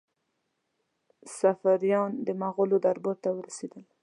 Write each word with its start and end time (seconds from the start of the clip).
سفیران 1.37 2.11
د 2.25 2.27
مغولو 2.41 2.77
دربار 2.85 3.17
ته 3.23 3.29
ورسېدل. 3.33 3.83